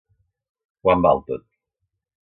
[0.87, 1.47] Quant val tot?